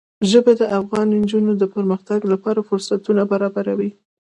ژبې 0.31 0.53
د 0.57 0.63
افغان 0.79 1.07
نجونو 1.21 1.51
د 1.57 1.63
پرمختګ 1.75 2.19
لپاره 2.31 2.59
فرصتونه 2.69 3.21
برابروي. 3.31 3.89